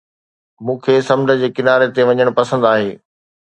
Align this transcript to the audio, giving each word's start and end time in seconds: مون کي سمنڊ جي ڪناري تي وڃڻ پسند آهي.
مون 0.67 0.77
کي 0.87 0.95
سمنڊ 1.09 1.29
جي 1.43 1.47
ڪناري 1.59 1.87
تي 1.95 2.01
وڃڻ 2.11 2.27
پسند 2.43 2.61
آهي. 2.75 2.91